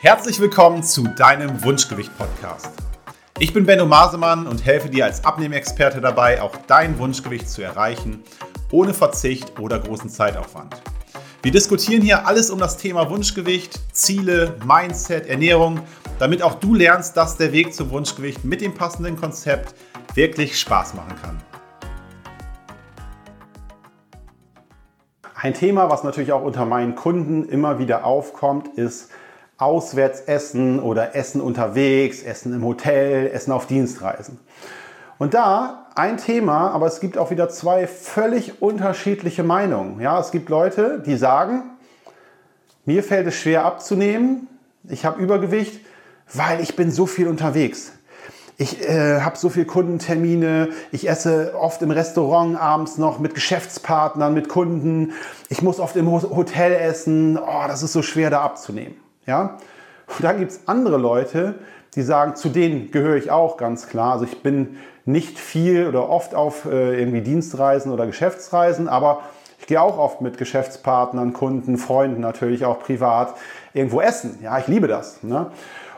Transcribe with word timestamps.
Herzlich 0.00 0.38
willkommen 0.40 0.82
zu 0.82 1.04
deinem 1.04 1.64
Wunschgewicht-Podcast. 1.64 2.70
Ich 3.38 3.54
bin 3.54 3.64
Benno 3.64 3.86
Masemann 3.86 4.46
und 4.46 4.62
helfe 4.66 4.90
dir 4.90 5.06
als 5.06 5.24
Abnehmexperte 5.24 6.02
dabei, 6.02 6.42
auch 6.42 6.54
dein 6.66 6.98
Wunschgewicht 6.98 7.48
zu 7.48 7.62
erreichen, 7.62 8.22
ohne 8.70 8.92
Verzicht 8.92 9.58
oder 9.58 9.78
großen 9.78 10.10
Zeitaufwand. 10.10 10.82
Wir 11.40 11.50
diskutieren 11.50 12.02
hier 12.02 12.26
alles 12.26 12.50
um 12.50 12.58
das 12.58 12.76
Thema 12.76 13.08
Wunschgewicht, 13.08 13.80
Ziele, 13.96 14.54
Mindset, 14.66 15.28
Ernährung, 15.28 15.80
damit 16.18 16.42
auch 16.42 16.56
du 16.56 16.74
lernst, 16.74 17.16
dass 17.16 17.38
der 17.38 17.52
Weg 17.52 17.72
zum 17.72 17.90
Wunschgewicht 17.90 18.44
mit 18.44 18.60
dem 18.60 18.74
passenden 18.74 19.18
Konzept 19.18 19.74
wirklich 20.14 20.60
Spaß 20.60 20.92
machen 20.92 21.14
kann. 21.22 21.42
Ein 25.34 25.54
Thema, 25.54 25.88
was 25.88 26.04
natürlich 26.04 26.32
auch 26.32 26.42
unter 26.42 26.66
meinen 26.66 26.96
Kunden 26.96 27.48
immer 27.48 27.78
wieder 27.78 28.04
aufkommt, 28.04 28.76
ist 28.76 29.08
Auswärtsessen 29.58 30.80
oder 30.80 31.14
Essen 31.14 31.40
unterwegs, 31.40 32.22
Essen 32.22 32.54
im 32.54 32.64
Hotel, 32.64 33.30
Essen 33.32 33.52
auf 33.52 33.66
Dienstreisen. 33.66 34.38
Und 35.18 35.34
da 35.34 35.86
ein 35.94 36.18
Thema, 36.18 36.70
aber 36.72 36.86
es 36.86 37.00
gibt 37.00 37.16
auch 37.16 37.30
wieder 37.30 37.48
zwei 37.48 37.86
völlig 37.86 38.60
unterschiedliche 38.60 39.42
Meinungen. 39.42 40.00
Ja, 40.00 40.20
es 40.20 40.30
gibt 40.30 40.50
Leute, 40.50 41.02
die 41.04 41.16
sagen, 41.16 41.62
mir 42.84 43.02
fällt 43.02 43.26
es 43.26 43.34
schwer 43.34 43.64
abzunehmen, 43.64 44.46
ich 44.88 45.04
habe 45.04 45.20
Übergewicht, 45.20 45.80
weil 46.32 46.60
ich 46.60 46.76
bin 46.76 46.90
so 46.90 47.06
viel 47.06 47.28
unterwegs. 47.28 47.92
Ich 48.58 48.88
äh, 48.88 49.20
habe 49.20 49.36
so 49.36 49.48
viele 49.48 49.66
Kundentermine, 49.66 50.70
ich 50.92 51.08
esse 51.08 51.54
oft 51.58 51.82
im 51.82 51.90
Restaurant 51.90 52.58
abends 52.58 52.96
noch 52.96 53.18
mit 53.18 53.34
Geschäftspartnern, 53.34 54.32
mit 54.32 54.48
Kunden, 54.48 55.12
ich 55.48 55.60
muss 55.60 55.78
oft 55.78 55.96
im 55.96 56.10
Hotel 56.10 56.72
essen, 56.72 57.38
oh, 57.38 57.64
das 57.66 57.82
ist 57.82 57.92
so 57.92 58.02
schwer 58.02 58.30
da 58.30 58.42
abzunehmen. 58.42 58.96
Ja? 59.26 59.58
Und 60.06 60.22
dann 60.24 60.38
gibt 60.38 60.52
es 60.52 60.60
andere 60.66 60.96
Leute, 60.98 61.56
die 61.94 62.02
sagen, 62.02 62.36
zu 62.36 62.48
denen 62.48 62.90
gehöre 62.90 63.16
ich 63.16 63.30
auch 63.30 63.56
ganz 63.56 63.88
klar. 63.88 64.12
Also 64.12 64.24
ich 64.24 64.42
bin 64.42 64.76
nicht 65.04 65.38
viel 65.38 65.86
oder 65.86 66.08
oft 66.08 66.34
auf 66.34 66.64
äh, 66.66 66.98
irgendwie 66.98 67.22
Dienstreisen 67.22 67.92
oder 67.92 68.06
Geschäftsreisen, 68.06 68.88
aber 68.88 69.22
ich 69.58 69.66
gehe 69.66 69.80
auch 69.80 69.98
oft 69.98 70.20
mit 70.20 70.36
Geschäftspartnern, 70.36 71.32
Kunden, 71.32 71.78
Freunden 71.78 72.20
natürlich 72.20 72.64
auch 72.64 72.80
privat 72.80 73.34
irgendwo 73.72 74.00
essen. 74.00 74.38
Ja, 74.42 74.58
ich 74.58 74.66
liebe 74.66 74.86
das. 74.86 75.22
Ne? 75.22 75.50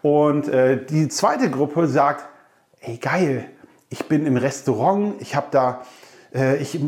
Und 0.00 0.48
äh, 0.48 0.84
die 0.84 1.08
zweite 1.08 1.50
Gruppe 1.50 1.86
sagt, 1.86 2.24
ey 2.80 2.96
geil, 2.96 3.44
ich 3.90 4.08
bin 4.08 4.24
im 4.24 4.36
Restaurant, 4.36 5.14
ich 5.20 5.36
habe 5.36 5.48
da 5.50 5.82
äh, 6.34 6.56
ich, 6.56 6.78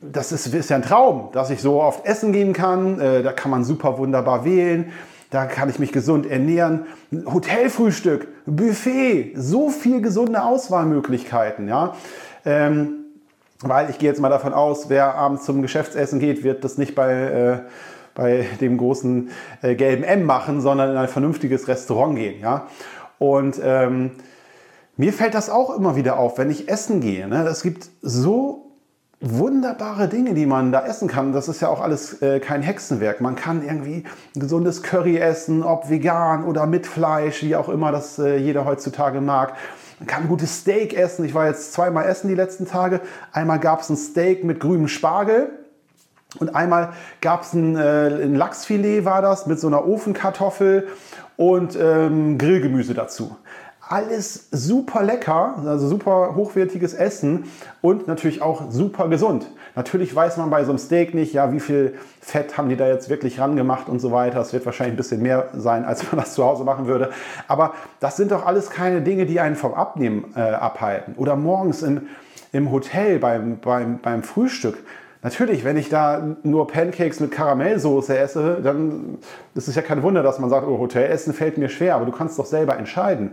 das 0.00 0.32
ist, 0.32 0.52
ist, 0.52 0.70
ja 0.70 0.76
ein 0.76 0.82
Traum, 0.82 1.30
dass 1.32 1.50
ich 1.50 1.60
so 1.62 1.80
oft 1.80 2.04
essen 2.04 2.32
gehen 2.32 2.52
kann. 2.52 3.00
Äh, 3.00 3.22
da 3.22 3.32
kann 3.32 3.50
man 3.50 3.64
super 3.64 3.98
wunderbar 3.98 4.44
wählen. 4.44 4.92
Da 5.32 5.46
kann 5.46 5.70
ich 5.70 5.78
mich 5.78 5.92
gesund 5.92 6.26
ernähren. 6.26 6.84
Hotelfrühstück, 7.24 8.28
Buffet, 8.44 9.32
so 9.34 9.70
viel 9.70 10.02
gesunde 10.02 10.44
Auswahlmöglichkeiten. 10.44 11.68
Ja? 11.68 11.96
Ähm, 12.44 13.06
weil 13.62 13.88
ich 13.88 13.98
gehe 13.98 14.10
jetzt 14.10 14.20
mal 14.20 14.28
davon 14.28 14.52
aus, 14.52 14.90
wer 14.90 15.14
abends 15.14 15.44
zum 15.44 15.62
Geschäftsessen 15.62 16.20
geht, 16.20 16.44
wird 16.44 16.64
das 16.64 16.76
nicht 16.76 16.94
bei, 16.94 17.12
äh, 17.12 17.58
bei 18.14 18.46
dem 18.60 18.76
großen 18.76 19.30
äh, 19.62 19.74
gelben 19.74 20.04
M 20.04 20.24
machen, 20.24 20.60
sondern 20.60 20.90
in 20.90 20.96
ein 20.98 21.08
vernünftiges 21.08 21.66
Restaurant 21.66 22.16
gehen. 22.16 22.42
Ja? 22.42 22.66
Und 23.18 23.58
ähm, 23.64 24.10
mir 24.98 25.14
fällt 25.14 25.32
das 25.32 25.48
auch 25.48 25.74
immer 25.74 25.96
wieder 25.96 26.18
auf, 26.18 26.36
wenn 26.36 26.50
ich 26.50 26.68
essen 26.68 27.00
gehe. 27.00 27.26
Ne? 27.26 27.46
Es 27.46 27.62
gibt 27.62 27.88
so 28.02 28.61
wunderbare 29.22 30.08
Dinge, 30.08 30.34
die 30.34 30.46
man 30.46 30.72
da 30.72 30.84
essen 30.84 31.06
kann. 31.06 31.32
Das 31.32 31.48
ist 31.48 31.62
ja 31.62 31.68
auch 31.68 31.80
alles 31.80 32.20
äh, 32.22 32.40
kein 32.40 32.60
Hexenwerk. 32.60 33.20
Man 33.20 33.36
kann 33.36 33.62
irgendwie 33.62 34.04
ein 34.34 34.40
gesundes 34.40 34.82
Curry 34.82 35.16
essen, 35.16 35.62
ob 35.62 35.88
vegan 35.88 36.44
oder 36.44 36.66
mit 36.66 36.86
Fleisch, 36.86 37.42
wie 37.44 37.54
auch 37.54 37.68
immer 37.68 37.92
das 37.92 38.18
äh, 38.18 38.36
jeder 38.36 38.64
heutzutage 38.64 39.20
mag. 39.20 39.54
Man 40.00 40.08
kann 40.08 40.24
ein 40.24 40.28
gutes 40.28 40.58
Steak 40.58 40.94
essen. 40.94 41.24
Ich 41.24 41.34
war 41.34 41.46
jetzt 41.46 41.72
zweimal 41.72 42.06
essen 42.06 42.26
die 42.26 42.34
letzten 42.34 42.66
Tage. 42.66 43.00
Einmal 43.32 43.60
gab 43.60 43.80
es 43.80 43.90
ein 43.90 43.96
Steak 43.96 44.42
mit 44.42 44.58
grünem 44.58 44.88
Spargel. 44.88 45.50
Und 46.38 46.56
einmal 46.56 46.92
gab 47.20 47.42
es 47.42 47.52
ein, 47.52 47.76
äh, 47.76 48.24
ein, 48.24 48.34
Lachsfilet, 48.34 49.04
war 49.04 49.22
das, 49.22 49.46
mit 49.46 49.60
so 49.60 49.68
einer 49.68 49.86
Ofenkartoffel 49.86 50.88
und 51.36 51.78
ähm, 51.80 52.38
Grillgemüse 52.38 52.94
dazu 52.94 53.36
alles 53.88 54.48
super 54.50 55.02
lecker, 55.02 55.56
also 55.66 55.88
super 55.88 56.34
hochwertiges 56.34 56.94
Essen 56.94 57.44
und 57.80 58.06
natürlich 58.06 58.40
auch 58.40 58.70
super 58.70 59.08
gesund. 59.08 59.46
Natürlich 59.74 60.14
weiß 60.14 60.36
man 60.36 60.50
bei 60.50 60.64
so 60.64 60.70
einem 60.70 60.78
Steak 60.78 61.14
nicht, 61.14 61.32
ja, 61.32 61.52
wie 61.52 61.60
viel 61.60 61.98
Fett 62.20 62.56
haben 62.56 62.68
die 62.68 62.76
da 62.76 62.86
jetzt 62.86 63.08
wirklich 63.08 63.40
rangemacht 63.40 63.88
und 63.88 64.00
so 64.00 64.12
weiter. 64.12 64.40
Es 64.40 64.52
wird 64.52 64.64
wahrscheinlich 64.66 64.94
ein 64.94 64.96
bisschen 64.96 65.22
mehr 65.22 65.48
sein, 65.54 65.84
als 65.84 66.02
man 66.12 66.20
das 66.20 66.34
zu 66.34 66.44
Hause 66.44 66.64
machen 66.64 66.86
würde. 66.86 67.10
Aber 67.48 67.74
das 67.98 68.16
sind 68.16 68.30
doch 68.30 68.46
alles 68.46 68.70
keine 68.70 69.02
Dinge, 69.02 69.26
die 69.26 69.40
einen 69.40 69.56
vom 69.56 69.74
Abnehmen 69.74 70.32
äh, 70.36 70.40
abhalten. 70.40 71.14
Oder 71.16 71.36
morgens 71.36 71.82
im, 71.82 72.08
im 72.52 72.70
Hotel 72.70 73.18
beim, 73.18 73.58
beim, 73.58 73.98
beim 73.98 74.22
Frühstück. 74.22 74.78
Natürlich, 75.22 75.64
wenn 75.64 75.76
ich 75.76 75.88
da 75.88 76.36
nur 76.42 76.66
Pancakes 76.66 77.20
mit 77.20 77.30
Karamellsoße 77.30 78.18
esse, 78.18 78.58
dann 78.62 79.18
ist 79.54 79.68
es 79.68 79.76
ja 79.76 79.82
kein 79.82 80.02
Wunder, 80.02 80.24
dass 80.24 80.40
man 80.40 80.50
sagt, 80.50 80.66
oh, 80.66 80.78
Hotelessen 80.78 81.32
fällt 81.32 81.58
mir 81.58 81.68
schwer, 81.68 81.94
aber 81.94 82.06
du 82.06 82.12
kannst 82.12 82.40
doch 82.40 82.46
selber 82.46 82.76
entscheiden. 82.76 83.30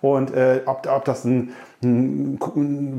Und 0.00 0.34
äh, 0.34 0.62
ob, 0.66 0.86
ob 0.88 1.04
das 1.04 1.24
ein, 1.24 1.52
ein, 1.82 2.38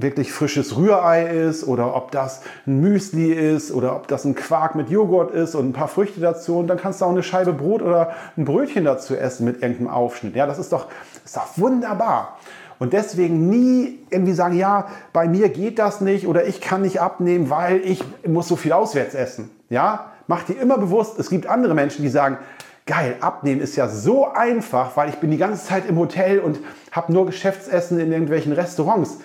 wirklich 0.01 0.31
frisches 0.31 0.77
Rührei 0.77 1.27
ist 1.27 1.65
oder 1.65 1.95
ob 1.95 2.11
das 2.11 2.41
ein 2.65 2.79
Müsli 2.79 3.31
ist 3.33 3.71
oder 3.73 3.95
ob 3.95 4.07
das 4.07 4.23
ein 4.23 4.35
Quark 4.35 4.75
mit 4.75 4.89
Joghurt 4.89 5.31
ist 5.31 5.55
und 5.55 5.69
ein 5.69 5.73
paar 5.73 5.87
Früchte 5.87 6.21
dazu 6.21 6.59
und 6.59 6.67
dann 6.67 6.77
kannst 6.77 7.01
du 7.01 7.05
auch 7.05 7.11
eine 7.11 7.23
Scheibe 7.23 7.53
Brot 7.53 7.81
oder 7.81 8.11
ein 8.37 8.45
Brötchen 8.45 8.85
dazu 8.85 9.15
essen 9.15 9.45
mit 9.45 9.61
irgendeinem 9.61 9.89
Aufschnitt. 9.89 10.35
Ja, 10.35 10.45
das 10.45 10.59
ist 10.59 10.71
doch, 10.71 10.87
ist 11.23 11.35
doch 11.35 11.57
wunderbar. 11.57 12.37
Und 12.79 12.93
deswegen 12.93 13.49
nie 13.49 13.99
irgendwie 14.09 14.33
sagen, 14.33 14.55
ja, 14.55 14.87
bei 15.11 15.27
mir 15.27 15.49
geht 15.49 15.79
das 15.79 15.99
nicht 15.99 16.25
oder 16.25 16.47
ich 16.47 16.61
kann 16.61 16.81
nicht 16.81 17.01
abnehmen, 17.01 17.49
weil 17.49 17.81
ich 17.81 18.03
muss 18.25 18.47
so 18.47 18.55
viel 18.55 18.71
auswärts 18.71 19.13
essen. 19.13 19.51
Ja, 19.69 20.13
mach 20.27 20.43
dir 20.43 20.59
immer 20.59 20.77
bewusst, 20.77 21.19
es 21.19 21.29
gibt 21.29 21.45
andere 21.45 21.75
Menschen, 21.75 22.03
die 22.03 22.09
sagen, 22.09 22.37
geil, 22.85 23.17
abnehmen 23.19 23.59
ist 23.59 23.75
ja 23.75 23.89
so 23.89 24.31
einfach, 24.31 24.95
weil 24.95 25.09
ich 25.09 25.15
bin 25.15 25.29
die 25.29 25.37
ganze 25.37 25.65
Zeit 25.65 25.87
im 25.87 25.97
Hotel 25.97 26.39
und 26.39 26.59
habe 26.91 27.11
nur 27.11 27.25
Geschäftsessen 27.25 27.99
in 27.99 28.13
irgendwelchen 28.13 28.53
Restaurants. 28.53 29.17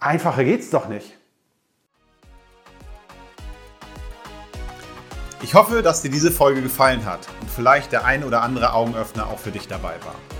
Einfacher 0.00 0.42
geht's 0.42 0.70
doch 0.70 0.88
nicht. 0.88 1.16
Ich 5.42 5.54
hoffe, 5.54 5.82
dass 5.82 6.02
dir 6.02 6.10
diese 6.10 6.30
Folge 6.30 6.60
gefallen 6.60 7.06
hat 7.06 7.20
und 7.40 7.50
vielleicht 7.50 7.92
der 7.92 8.04
ein 8.04 8.24
oder 8.24 8.42
andere 8.42 8.74
Augenöffner 8.74 9.28
auch 9.28 9.38
für 9.38 9.50
dich 9.50 9.68
dabei 9.68 9.94
war. 10.04 10.39